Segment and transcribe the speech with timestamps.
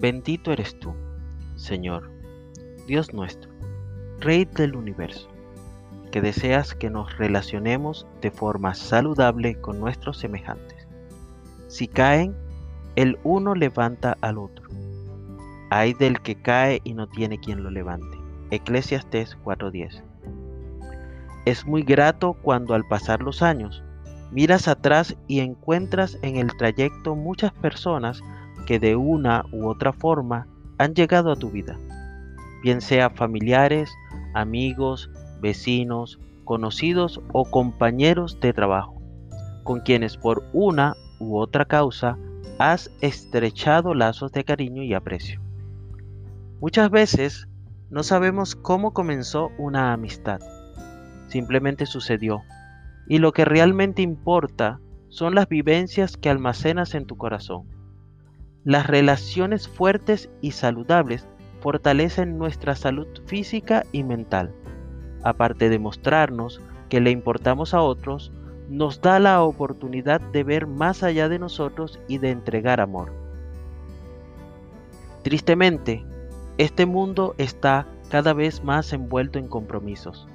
[0.00, 0.94] Bendito eres tú,
[1.56, 2.10] Señor,
[2.86, 3.50] Dios nuestro,
[4.18, 5.28] Rey del universo,
[6.10, 10.88] que deseas que nos relacionemos de forma saludable con nuestros semejantes.
[11.68, 12.34] Si caen,
[12.96, 14.70] el uno levanta al otro.
[15.68, 18.16] Hay del que cae y no tiene quien lo levante.
[18.50, 20.02] Eclesiastés 4:10.
[21.44, 23.82] Es muy grato cuando al pasar los años
[24.32, 28.22] miras atrás y encuentras en el trayecto muchas personas
[28.70, 30.46] que de una u otra forma
[30.78, 31.76] han llegado a tu vida,
[32.62, 33.90] bien sea familiares,
[34.32, 35.10] amigos,
[35.40, 39.02] vecinos, conocidos o compañeros de trabajo,
[39.64, 42.16] con quienes por una u otra causa
[42.60, 45.40] has estrechado lazos de cariño y aprecio.
[46.60, 47.48] Muchas veces
[47.90, 50.38] no sabemos cómo comenzó una amistad,
[51.26, 52.42] simplemente sucedió,
[53.08, 57.79] y lo que realmente importa son las vivencias que almacenas en tu corazón.
[58.64, 61.26] Las relaciones fuertes y saludables
[61.60, 64.52] fortalecen nuestra salud física y mental.
[65.22, 68.32] Aparte de mostrarnos que le importamos a otros,
[68.68, 73.12] nos da la oportunidad de ver más allá de nosotros y de entregar amor.
[75.22, 76.04] Tristemente,
[76.58, 80.28] este mundo está cada vez más envuelto en compromisos,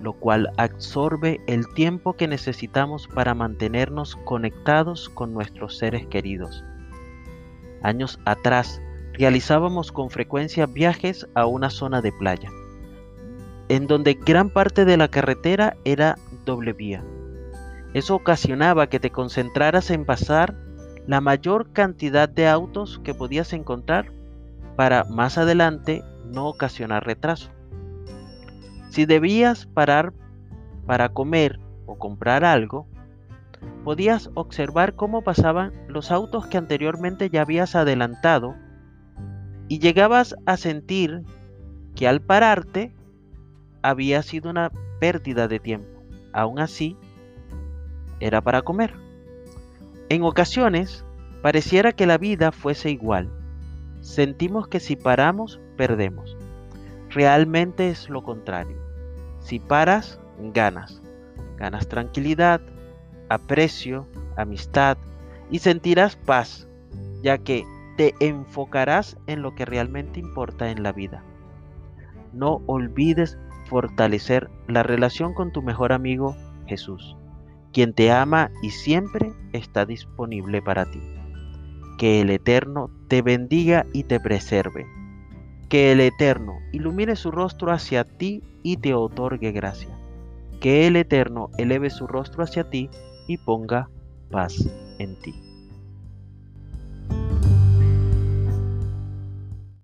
[0.00, 6.62] lo cual absorbe el tiempo que necesitamos para mantenernos conectados con nuestros seres queridos.
[7.84, 8.80] Años atrás
[9.12, 12.50] realizábamos con frecuencia viajes a una zona de playa,
[13.68, 17.04] en donde gran parte de la carretera era doble vía.
[17.92, 20.56] Eso ocasionaba que te concentraras en pasar
[21.06, 24.10] la mayor cantidad de autos que podías encontrar
[24.76, 27.50] para más adelante no ocasionar retraso.
[28.88, 30.14] Si debías parar
[30.86, 32.88] para comer o comprar algo,
[33.84, 38.56] podías observar cómo pasaban los autos que anteriormente ya habías adelantado
[39.68, 41.22] y llegabas a sentir
[41.94, 42.94] que al pararte
[43.82, 46.02] había sido una pérdida de tiempo.
[46.32, 46.96] Aún así,
[48.20, 48.94] era para comer.
[50.08, 51.04] En ocasiones,
[51.42, 53.30] pareciera que la vida fuese igual.
[54.00, 56.36] Sentimos que si paramos, perdemos.
[57.10, 58.78] Realmente es lo contrario.
[59.40, 61.02] Si paras, ganas.
[61.56, 62.60] Ganas tranquilidad,
[63.28, 64.96] aprecio, amistad
[65.50, 66.66] y sentirás paz,
[67.22, 67.64] ya que
[67.96, 71.22] te enfocarás en lo que realmente importa en la vida.
[72.32, 76.36] No olvides fortalecer la relación con tu mejor amigo
[76.66, 77.16] Jesús,
[77.72, 81.00] quien te ama y siempre está disponible para ti.
[81.98, 84.86] Que el Eterno te bendiga y te preserve.
[85.68, 89.96] Que el Eterno ilumine su rostro hacia ti y te otorgue gracia.
[90.60, 92.90] Que el Eterno eleve su rostro hacia ti
[93.26, 93.90] y ponga
[94.30, 94.54] paz
[94.98, 95.53] en ti.